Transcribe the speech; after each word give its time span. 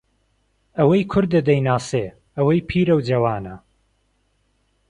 ئەوەی 0.77 1.03
کوردە 1.11 1.39
دەیناسێ 1.47 2.05
ئەوەی 2.37 2.65
پیرەو 2.69 2.99
جەوانە 3.07 3.55